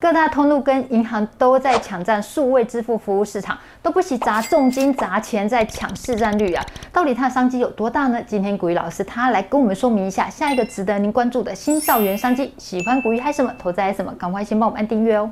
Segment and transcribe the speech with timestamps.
[0.00, 6.64] 各大通路跟银行都在抢占数位支付服务市场，都不惜砸重金砸钱在抢市占率啊！
[6.92, 8.22] 到底它的商机有多大呢？
[8.24, 12.54] 今天古雨老师他来跟我们说明一下，下一个值得您关注的新造园商机。
[12.58, 15.28] 喜欢股鱼嗨什么，投资还什么，赶快先帮我们按订阅哦！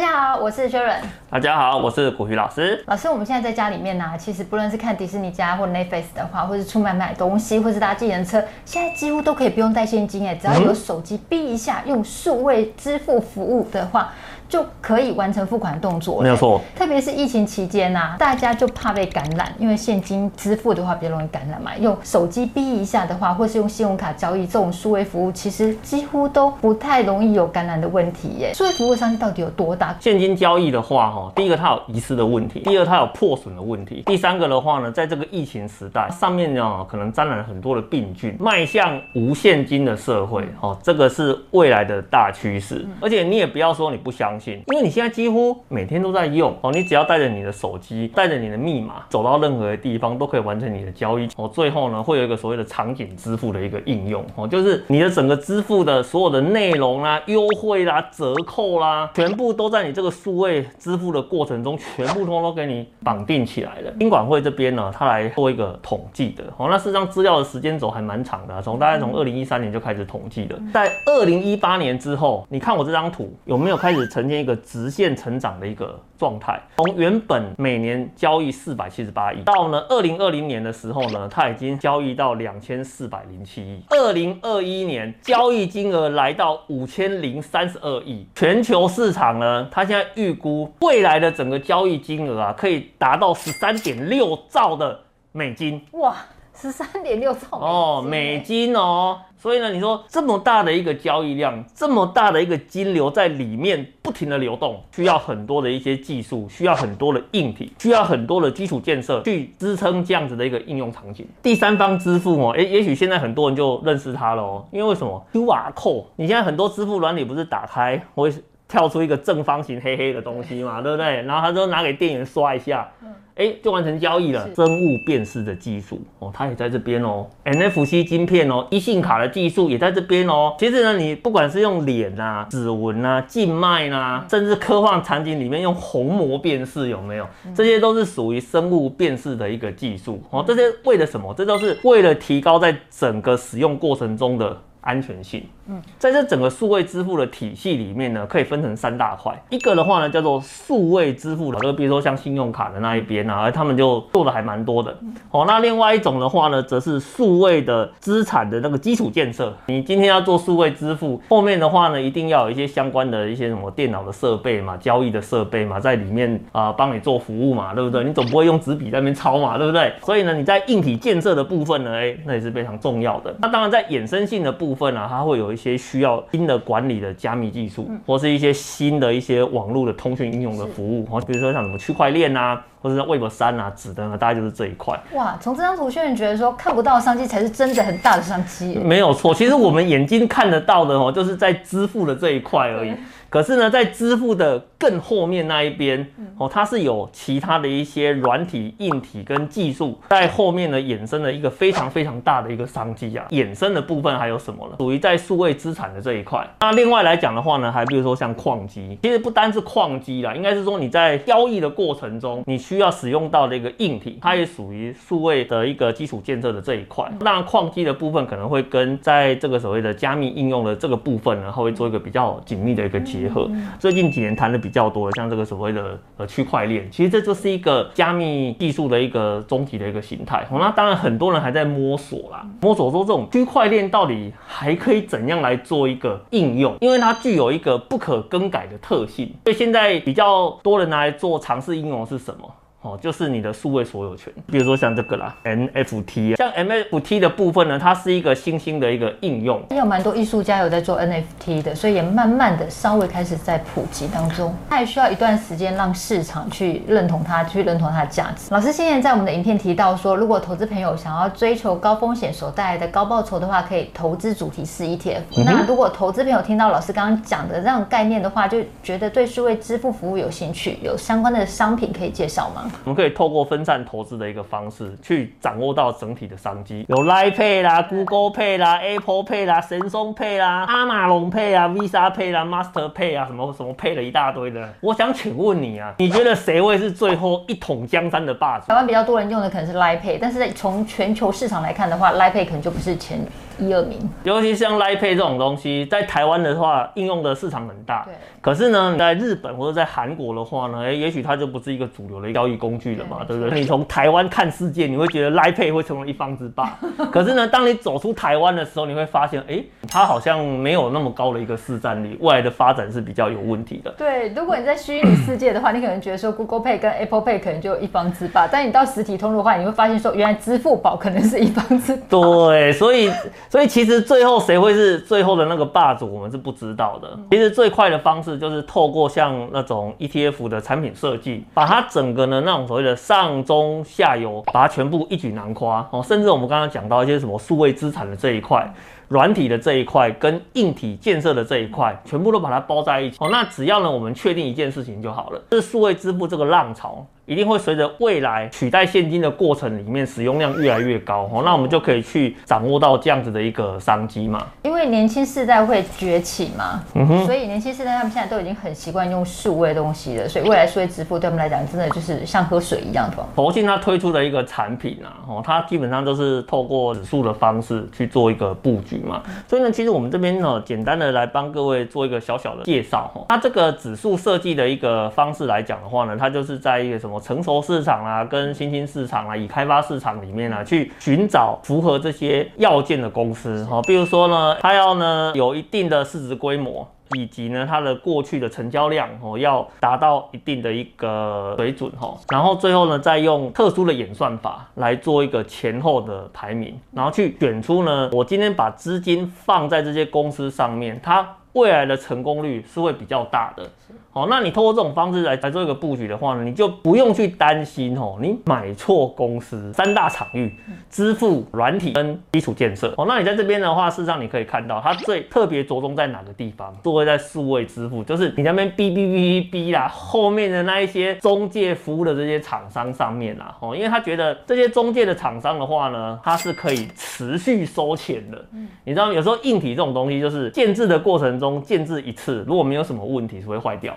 [0.00, 0.96] 大家好，我是 Sharon。
[1.28, 2.82] 大家好，我是古鱼老师。
[2.86, 14.10] 老师，我们现在在家里面呢、啊，其实不论是看迪士尼家或 Netflix 的话，或是出门买东西，或是搭计程车，现在几乎都可以不用带现金诶，只要有手机哔一下，用数位支付服务的话。
[14.50, 16.60] 就可以完成付款动作，没有错。
[16.76, 21.70] 特别是疫情期间呐、啊，大家就怕被感染，因为现金支付的话比较容易感染嘛。
[21.78, 28.52] 用手机逼一下的话，或是用信用卡交易这种数位服务，其实几乎都不太容易有感染的问题耶。
[28.52, 29.94] 数位服务商机到底有多大？
[30.00, 42.84] 现金交易的话，哈，第一个它有遗失的问题，第二它有破损的问题，第三个的话呢，在这个疫情时代，上面呢可能沾染了很多的病菌，迈向无现金的社会，哦，这个是未来的大趋势。
[43.00, 44.39] 而且你也不要说你不相信。
[44.48, 51.28] 因为你现在几乎每天都在用哦，你只要带着你的手机，带着你的密码，走到任何的地方都可以完成你的交易。
[51.36, 51.48] 哦。
[51.52, 54.24] 最后呢，会有一个所谓的场景支付的一个应用。
[54.36, 63.90] 哦，就是你的整个支付的所有的内容啦、优惠啦、折扣啦，全部都在你这个数位支付的过程中，全部通通给你绑定起来了。
[63.98, 66.44] 金管会这边呢，他来做一个统计的。
[66.56, 83.82] 哦，那事实上资料的时间轴还蛮长的，从大概从二零一三年就开始统计的，在二零一八年之后，你看我这张图有没有开始呈一个直线成长的一个状态，从原本每年交易四百七十八亿，到呢二零二零年的时候呢，它已经交易到两千四百零七亿。
[83.88, 88.26] 二零二一年交易金额来到五千零三十二亿。
[88.34, 95.00] 全球市场呢，它现在预估未来的整个交易金额啊，可以达到十三点六兆的
[95.32, 95.80] 美金。
[95.92, 96.14] 哇！
[96.54, 111.26] 十三点六兆哦，美金哦，所以呢，你说这么大的一个交易量，这么大的一个金流在里面不停的流动，需要很多的一些技术，需要很多的硬体，需要很多的基础建设去支撑这样子的一个应用场景。
[111.42, 118.30] 第三方支付哦，诶，也许现在很多人就认识它了哦，因为为什么？QR code，你现在很多支付软体不是打开会
[118.70, 121.22] 跳出一个正方形黑黑的东西嘛，对不对？
[121.22, 122.88] 然后他就拿给店员刷一下。
[123.36, 124.46] 哎，就完成交易了。
[124.54, 127.26] 生物辨识的技术哦，它也在这边哦。
[127.44, 130.54] NFC 晶片哦，一信卡的技术也在这边哦。
[130.58, 137.26] 其实呢，你不管是用脸啊、指纹啊、静脉啊，甚至科幻场景里面用虹膜辨识，有没有？
[137.54, 140.44] 这些都是属于生物辨识的一个技术哦。
[140.46, 141.32] 这些为了什么？
[141.32, 144.60] 这都是为了提高在整个使用过程中的。
[144.82, 149.32] 安全性，嗯，在这整个数位支付的体系里面呢，可以分成三大块。
[149.50, 154.96] 一个的话呢，叫做数位支付的，就比如说像信用卡的那一边啊，他们就做的还蛮多的。
[155.30, 159.54] 哦，那另外一种的话呢，则是数位的资产的那个基础建设。
[159.66, 168.02] 你今天要做数位支付，后面的话呢，一定要有一些相关的一些什么电脑的设备嘛，交易的设备嘛，在里面啊帮你做服务嘛，对不对？
[168.02, 169.92] 你总不会用纸笔在那边抄嘛，对不对？
[170.02, 173.34] 所以呢，你在硬体建设的部分呢，哎，那也是非常重要的。
[173.40, 174.69] 那当然在衍生性的部分。
[174.70, 184.96] 部分啊，它会有一些需要新的管理的加密技术，或是一些新的一些网络的通讯应用的服务，哦，比如说像什么区块链啊，或者是 Web 三啊，指的呢，大概就是这一块。
[185.14, 188.76] 哇，从这张图，确实觉得说看不到的商机才是真的很大的商机。
[188.76, 192.94] 没有错，其实我们眼睛看得到的哦，就是在支付的这一块而已。
[193.30, 196.04] 可是呢，在支付的更后面那一边，
[196.36, 203.24] 哦，它是有其他的一些软体、硬体跟技术在后面呢，衍生了一个非常非常大的一个商机啊。
[203.30, 204.74] 衍生的部分还有什么呢？
[204.80, 206.44] 属于在数位资产的这一块。
[206.58, 217.08] 那另外来讲的话呢，还比如说像矿机，其实不单是矿机啦，应该是说你在交易的过程中，你需要使用到的一个硬体，它也属于数位的一个基础建设的这一块。
[217.20, 223.19] 那矿机的部分可能会跟在这个所谓的加密应用的这个部分呢，它会做一个比较紧密的一个结。
[223.20, 223.50] 结合。
[223.78, 230.46] 最近几年谈的比较多的，像这个所谓的呃区块链，其实这就是一个加密技术的一个终极的一个形态。
[230.50, 242.48] 那当然很多人还在摸索啦，摸索说这种区块链到底还可以怎样来做一个应用，因为它具有一个不可更改的特性，所以现在比较多人拿来做尝试应用是什么？
[242.82, 254.54] 哦，就是你的数位所有权，比如说像这个啦，NFT 啊，像 NFT 的部分呢，它是一个新兴的一个应用，也有蛮多艺术家有在做 NFT 的，所以也慢慢的稍微开始在普及当中。
[254.70, 258.46] 它也需要一段时间让市场去认同它，去认同它的价值。
[258.48, 265.20] 老师现在在我们的影片提到说，如果投资朋友想要追求高风险所带来的高报酬的话，可以投资主题式 ETF。
[265.36, 272.68] 嗯、那如果投资朋友听到老师刚刚讲的这样概念的话，就觉得对数位支付服务有兴趣，有相关的商品可以介绍吗？
[272.84, 283.18] 我们可以透过分散投资的一个方式，去掌握到整体的商机，有 Line Pay 啦、Google Pay 啦、Apple Pay 啦、神松 Pay 啦、阿马龙 Pay 啊、Visa Pay 啦、Master Pay
[283.18, 284.68] 啊，什么什么 Pay 了一大堆的。
[284.80, 288.66] 我想请问你啊，你觉得谁会是最后一统江山的霸主？
[288.68, 293.18] 台湾比较多人用的可能是 Line Pay，但是在从全球市场来看的话，Line Pay 可能就不是前
[293.60, 293.98] 一二名。
[294.24, 298.02] 尤其像 Line Pay 这种东西，在台湾的话，应用的市场很大。
[298.04, 298.14] 对。
[298.42, 303.60] 可是呢，在日本或者在韩国的话呢，哎，也许它就不是一个主流的交易工具了嘛，对，对不对？
[303.60, 306.78] 你从台湾看世界，你会觉得 Line Pay 会成为一方之霸。
[307.12, 313.90] 可是呢，当你走出台湾的时候，你会发现，哎，它好像没有那么高的一个市占率，未来的发展是比较有问题的。
[313.98, 322.02] 对，如果你在虚拟世界的话，你可能觉得说 Google Pay 跟 Apple Pay 可能就一方之霸，但你到实体通路的话，你会发现说，原来支付宝可能是一方之霸。
[322.08, 323.10] 对，所以，
[323.50, 327.18] 所以其实最后谁会是最后的那个霸主，我们是不知道的。
[327.30, 329.10] 其实最快的方式就是透过。
[329.10, 338.72] 像那种 ETF 的产品设计，把它整个呢那种所谓的上中下游，把它全部一举囊括哦，甚至我们刚刚讲到一些什么数位资产的这一块。
[339.08, 343.28] 软体的这一块跟硬体建设的这一块，全部都把它包在一起哦。
[343.28, 351.42] 那只要呢，我们确定一件事情就好了，是数位支付这个浪潮一定会随着未来取代现金的过程里面，使用量越来越高哦。
[351.44, 354.44] 那我们就可以去掌握到这样子的一个商机嘛。
[354.64, 363.24] 因为年轻世代会崛起嘛，嗯哼，所以年轻世代他们现在都已经很习惯用数位东西了，所以未来数位支付对他们来讲，真的就是像喝水一样的。
[363.36, 368.98] 投信它推出的一个产品啊，哦，它基本上都是透过指数的方式去做一个布局。
[369.06, 373.24] 嘛，所以呢，其实我们这边呢，简单的来帮各位做一个小小的介绍哈。
[373.28, 383.80] 它这个指数设计的一个方式来讲的话呢，它就是在一个什么成熟市场啊，跟新兴市场啊，已开发市场里面啊，去寻找符合这些要件的公司哈。
[383.82, 386.88] 比如说呢，它要呢有一定的市值规模。
[387.16, 403.68] 以及呢，它的过去的成交量哦，要达到一定的一个水准哈，然后最后呢，再用特殊的演算法来做一个前后的排名，然后去选出呢，我今天把资金放在这些公司上面，它未来的成功率是会比较大的。
[404.12, 409.72] 好，那你通过这种方式来来做一个布局的话呢，你就不用去担心哦，你买错公司。
[409.72, 410.52] 三大场域：
[410.90, 412.92] 支付、软体跟基础建设。
[412.96, 416.76] 哦，那你在这边的话，事实上你可以看到，它最特别着重在哪个地方？
[416.82, 423.56] 作为在数位支付，就是你那边哔哔哔哔哔啦，后面的那一些中介服务的这些厂商上面啦。
[423.60, 428.44] 哦，因为他觉得这些中介的厂商的话呢，它是可以持续收钱的。
[428.52, 433.96] 嗯，你知道有时候硬体这种东西，就是建制的过程中建制一次，如果没有什么问题，是会坏掉。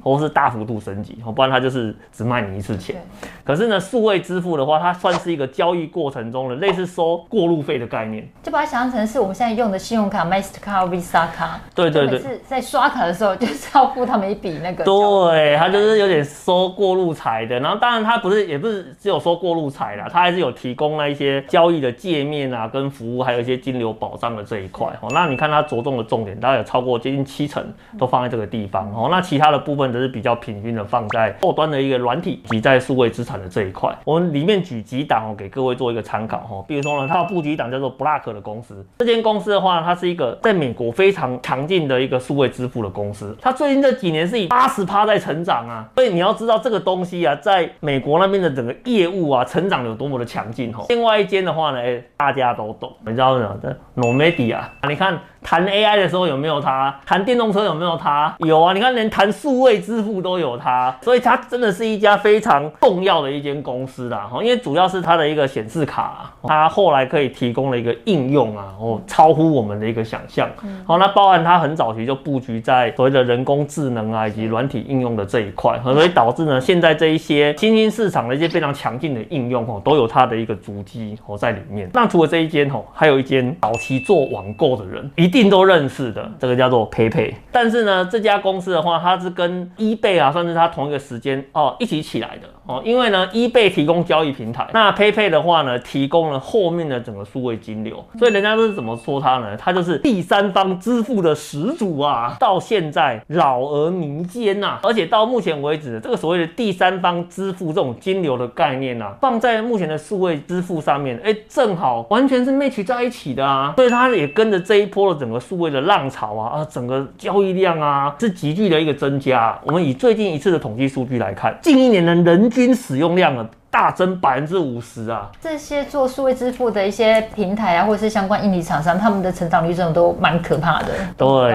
[0.00, 2.96] 或是大幅度升级，不然它就是只卖你一次钱。
[3.44, 11.60] 可是呢，数位支付的话，它算是一个交易过程中的类似收过路费的概念，就把它想象成是我们现在用的信用卡，Mastercard、Visa 卡。
[11.74, 14.84] 对对对，是在刷卡的时候就是要付他们一笔那个。
[14.84, 17.60] 对，它就是有点收过路财的。
[17.60, 24.86] 然后当然它不是，也不是只有收过路财啦，它还是有提供那一些交易的界面啊，跟服务，还有一些金流保障的这一块。
[25.00, 27.62] 哦，那你看它着重的重点，大概有超过接近七成
[27.98, 28.90] 都放在这个地方。
[28.94, 29.81] 哦，那其他的部分。
[29.90, 33.90] 都是比较平均的放在后端的一个软体及在数位资产的这一块。
[34.04, 36.64] 我们里面举几档哦，给各位做一个参考哈。
[36.68, 38.86] 比如说呢，它的布局档叫做 Block 的公司。
[38.98, 43.34] 这间公司的话，它是一个在美国非常强劲的一个数位支付的公司。
[43.40, 45.88] 它最近这几年是以八十趴在成长啊。
[45.96, 50.84] 所以你要知道这个东西啊，在美国那边的整个业务啊，成长有多么的强劲哈。
[50.90, 51.78] 另外一间的话呢，
[52.16, 53.56] 大家都懂，你知道吗？
[53.62, 55.18] 这 Nomad 啊，你看。
[55.44, 56.94] 谈 AI 的时候有没有它？
[57.04, 58.32] 谈电动车有没有它？
[58.38, 64.30] 有啊，你看连谈数位支付都有它，所以它真的是一家非常重要的一间公司啦。
[64.42, 70.48] 因为主要是它的一个显示卡，它后来可以提供了一个应用啊，哦，超乎我们的一个想象。
[70.84, 81.90] 好，那包含它很早期就布局在所谓的人工智能啊以及软体应用的这一块，所以导致呢现在这一些新兴市场的一些非常强劲的应用哦，都有它的一个足迹哦在里面。
[81.92, 87.34] 那除了这一间哦，还有一间早期做网购的人一定都认识的，这个叫做 PayPay。
[87.50, 92.48] 但是呢，这家公司的话，它是跟 eBay 啊，算是它同一个时间哦一起起来的。
[92.64, 99.56] 哦，因为呢，eBay 提供交易平台，那 PayPay 的话呢，提供了后面的整个数位金流，所以人家都是怎么说它呢？
[99.56, 102.36] 它就是第三方支付的始祖啊！
[102.38, 113.74] 到现在老而弥坚呐，而且到目前为止，这个所谓的第三方支付这种金流的概念呐、放在目前的数位支付上面，哎，正好完全是 match 在一起的啊！
[113.74, 119.51] 所以它也跟着这一波的整个数位的浪潮啊，啊，整个交易量啊是急剧的一个增加。
[119.64, 125.30] 我们以最近一次的统计数据来看，近一年的人均使用量啊，大增百分之五十啊！
[125.40, 130.88] 这些做数位支付的一些平台啊，或者是相关印尼厂商，他们的成长率真的都蛮可怕的。
[131.16, 131.54] 对。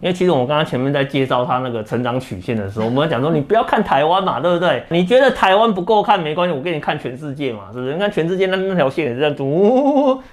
[0.00, 4.82] 因为其实我们刚刚前面在介绍它那个成长曲线的时候，我们讲说你不要看台湾嘛， 对不对？
[4.90, 7.92] 你觉得台湾不够看没关系，我给你看全世界嘛，是不是？
[7.92, 9.44] 你看全世界那那条线也是在走，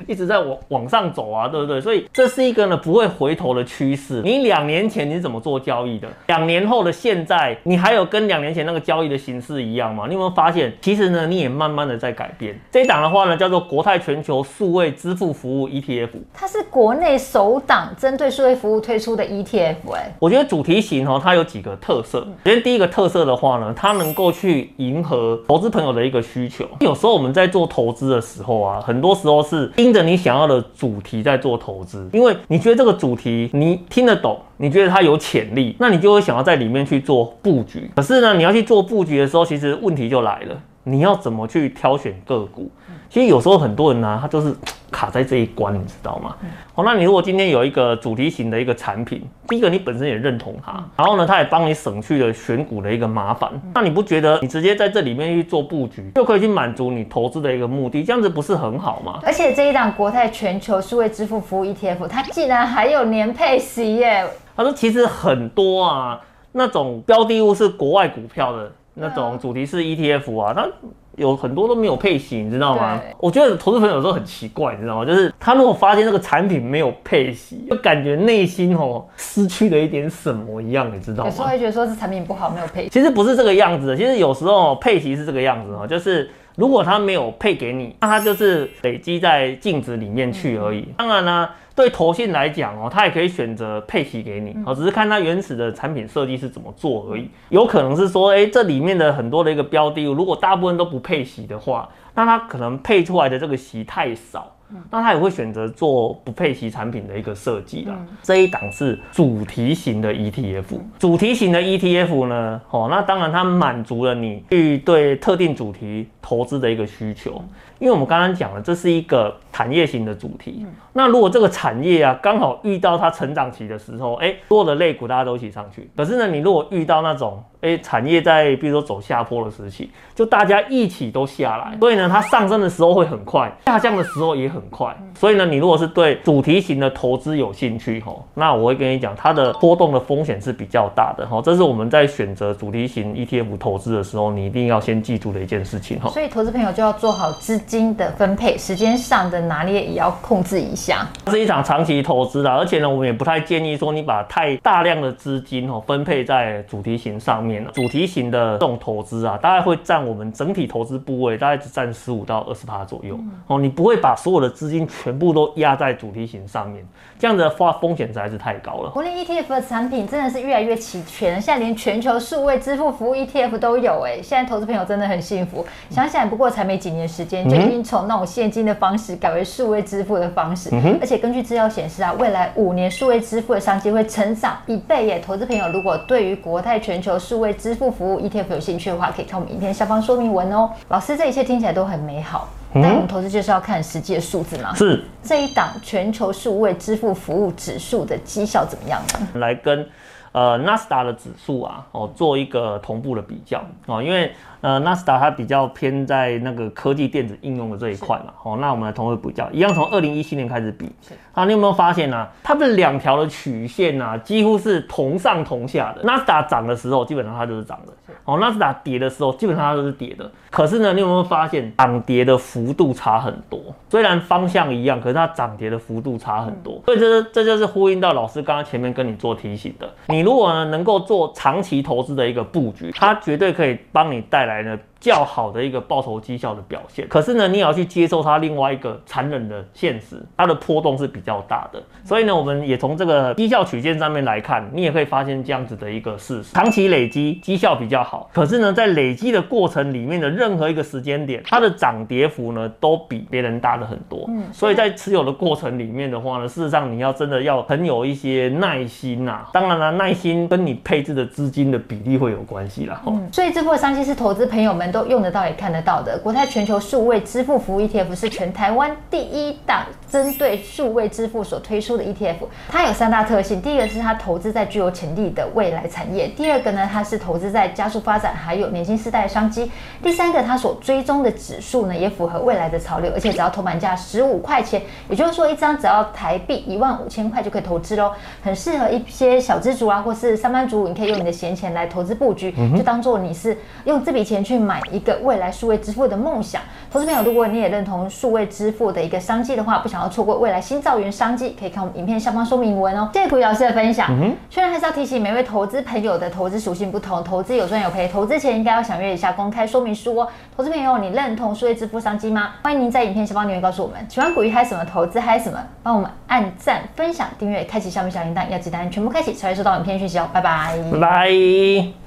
[0.08, 1.82] 一直在往往上走啊，对不对？
[1.82, 4.22] 所以这是一个呢不会回头的趋势。
[4.22, 6.08] 你两年前你是怎么做交易的？
[6.28, 10.06] 两年后的现在，你还有跟两年前那个交易的形式一样吗？
[10.08, 12.60] 你有没有发现，其实呢你也慢慢的在改变。
[12.72, 19.76] 这一档的话呢叫做国泰全球数位支付服务 ETF，它是国内首档针对数位服务推出的 ETF，哎，
[20.20, 22.20] 我觉得主题型哦，它有几个特色。
[22.44, 26.66] 首先第一个特色的话呢，它能够去迎合投资朋友的一个需求。
[26.80, 37.90] 有时候我们在做投资的时候啊，很多时候是盯着你想要的主题在做投资，因为你觉得这个主题你听得懂，你觉得它有潜力，那你就会想要在里面去做布局。
[37.96, 42.70] 可是呢，你要去做布局的时候，其实问题就来了，你要怎么去挑选个股？
[43.10, 44.54] 其实有时候很多人呢、啊，他就是
[44.96, 46.34] 卡在这一关，你知道吗？
[46.74, 59.20] 好，那你如果今天有一个主题型的一个产品，第一个你本身也认同它，然后呢，它也帮你省去了选股的一个麻烦，那你不觉得你直接在这里面去做布局，就可以去满足你投资的一个目的，这样子不是很好吗？
[59.26, 64.26] 而且这一档国泰全球数位支付服务 ETF，它竟然还有年配息耶！
[64.56, 66.22] 他说其实很多啊，
[66.54, 70.70] 那种标的物是国外股票的那种主题是 ETF 啊，那。
[71.18, 73.02] 有很多都没有配息，你知道吗？
[73.20, 75.06] 我觉得投资朋友有时候很奇怪，你知道吗？
[75.06, 81.30] 就是他如果发现这个产品没有配息，就感觉内心哦失去了一点什么一样，你知道吗？
[81.30, 82.90] 有时候会觉得说是产品不好，没有配息。
[82.90, 86.30] 其实不是这个样子的，其实有时候配息是这个样子哦，就是。
[86.58, 90.88] 如果他没有配给你，那他就是累积在净值里面去而已。
[90.98, 97.30] 当然呢，对投信来讲哦，他也可以选择配息给你，哦，只是看他原始的产品设计是怎么做而已。
[97.50, 104.52] 有可能是说，哎，这里面的很多的一个标的，如果大部分都不配息的话，那他可能配出来的这个息太少。
[104.90, 107.94] 那他也会选择做不配息产品的一个设计啦。
[108.00, 110.64] 嗯、这一档是主题型的 ETF，
[110.98, 117.40] 主题型的 ETF 呢，哦，那当然它满足了你去对特定主题投资的一个需求。
[117.78, 120.66] 因为我们刚刚讲了，这是一个产业型的主题。
[120.94, 125.90] 那如果这个产业啊，刚好遇到它成长期的时候，哎，所有的类股大家都一起上去。
[125.96, 134.96] 可是呢，你如果遇到那种，哎，产业在比如说走下坡的时期，就大家一起都下来，所以呢，它上升的时候会很快，下降的时候也很快。
[135.14, 146.10] 所以呢，你如果是对主题型的投资有兴趣，吼，那我会跟你讲，它的波动的风险是比较大的，吼，这是我们在选择主题型 ETF 投资的时候，你一定要先记住的一件事情，吼。
[146.16, 151.06] 所以，投资朋友就要做好资金的分配，时间上的拿捏也要控制一下。
[151.26, 157.68] 这是一场长期投资啊，而且呢，我们也不太建议说你把太大量的资金哦分配在主题型上面。
[157.74, 163.60] 主题型的这种投资啊，大概会占我们整体投资部位大概只占十五到二十趴左右哦。
[163.60, 166.82] 你不会把所有的资金全部都压在主题型上面，
[167.20, 168.90] 这样子的话风险实在是太高了。
[168.92, 175.66] 国内 ETF 的产品真的是越来越齐全，现在连全球数位支付服务 ETF 都有哎，现在投资朋友真的很幸福。
[175.90, 180.70] 想想不过才没几年时间，就已经从那种现金的方式改为数位支付的方式，
[181.00, 185.20] 而且根据资料显示啊，未来五年数位支付的商机会成长一倍耶。
[185.20, 190.70] 投资朋友如果对于国泰全球数位支付服务 ETF 有兴趣的话，可以看我们影片下方说明文哦。
[190.90, 194.74] 老师，这一切听起来都很美好，但我们投资就是要看实际的数字嘛。
[194.76, 199.40] 是这一档全球数位支付服务指数的绩效怎么样呢？
[199.40, 199.88] 来跟
[200.32, 204.32] 呃纳斯达的指数啊哦做一个同步的比较哦，因为。
[204.66, 212.32] 呃，纳斯达它比较偏在那个科技电子应用的这一块嘛，好那我们来同位比较，一样从二零一七年开始比，是啊，你有没有发现呢、啊？
[212.42, 216.02] 它的两条的曲线啊，几乎是同上同下的。
[216.02, 220.32] 纳斯达涨的时候，基本上它就是涨的，是哦，纳斯达跌的时候，基本上它都是跌的。
[220.50, 223.62] 可是呢，你有没有发现涨跌的幅度差很多？
[223.88, 226.74] 虽然方向一样，可是它涨跌的幅度差很多。
[226.76, 234.55] 嗯、所以这这就是呼应到老师刚刚前面跟你做提醒的，你如果呢能够做长期投资的一个布局，它绝对可以帮你带来。
[234.56, 241.80] 来呢较好的一个报酬绩效的表现，可是呢，你也要去接受它另外一个残忍的现实，它的波动是比较大的。
[242.04, 254.26] 所以呢，我们也从这个绩效曲线上面来看，你也可以发现这样子的一个事实：长期累积绩效比较好，可是呢，在累积的过程里面的任何一个时间点，它的涨跌幅呢都比别人大了很多。
[254.30, 259.50] 嗯，所以在持有的过程里面的话呢，事实上你要真的要很有一些耐心呐、啊。
[259.54, 263.02] 当然了，耐心跟你配置的资金的比例会有关系啦。
[263.06, 266.18] 嗯，所以这波商机是投资朋友们都用得到也看得到的。
[266.20, 272.36] 国泰全球数位支付服务 ETF 是全台湾第一档针对数位支付所推出的 ETF，
[272.70, 273.62] 它有三大特性。
[273.62, 279.66] 第一个是它投资在具有潜力的未来产业；第二个呢，它是投资在加速发展还有年轻世代的商机；
[280.02, 296.62] 第三个，它所追踪的指数呢，也符合未来的潮流，而且只要投板价十五块钱，也就是说一张只要台币一万五千块就可以投资喽，很适合一些小资族啊，或是上班族，你可以用你的闲钱来投资布局，就当做你是用这笔钱去买一个未来数位支付的梦想。
[296.92, 303.10] 投资朋友，如果你也认同数位支付的一个商机的话，不想要错过未来新造园商机，可以看我们影片下方说明文哦。
[303.14, 304.08] 谢谢苦老师的分享。
[304.10, 310.28] 嗯，虽然还是要提醒每位投资朋友的投资属性不同，投资有赚有赔，投资前应该要详阅一下公开说明书哦。
[310.56, 312.52] 投资朋友，你认同数位支付商机吗？
[312.64, 313.98] 欢迎您在影片下方留言告诉我们。
[314.10, 320.30] 喜欢古鱼嗨什么投资嗨什么，帮我们按赞、分享、订阅、开启小米小铃铛，要记得全部开启才会收到影片讯息哦。
[320.32, 322.05] 拜拜，拜拜。